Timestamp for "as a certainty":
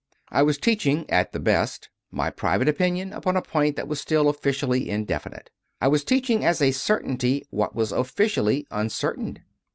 6.43-7.43